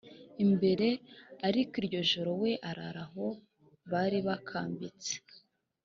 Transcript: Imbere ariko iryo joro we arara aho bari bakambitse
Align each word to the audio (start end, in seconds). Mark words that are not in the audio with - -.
Imbere 0.45 0.87
ariko 1.47 1.73
iryo 1.81 2.01
joro 2.11 2.31
we 2.41 2.51
arara 2.69 3.03
aho 3.07 3.25
bari 3.91 4.19
bakambitse 4.27 5.13